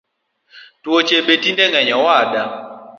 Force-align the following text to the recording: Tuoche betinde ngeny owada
Tuoche 0.81 1.17
betinde 1.27 1.63
ngeny 1.67 1.89
owada 1.97 2.43